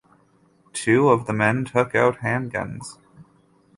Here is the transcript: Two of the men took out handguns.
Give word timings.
Two 0.73 1.09
of 1.09 1.27
the 1.27 1.33
men 1.33 1.63
took 1.63 1.93
out 1.93 2.21
handguns. 2.21 2.97